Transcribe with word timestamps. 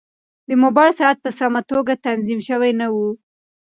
د 0.49 0.51
موبایل 0.63 0.93
ساعت 0.99 1.17
په 1.21 1.29
سمه 1.39 1.61
توګه 1.71 1.93
تنظیم 2.07 2.39
شوی 2.47 2.71
نه 2.79 2.87
و. 2.93 2.95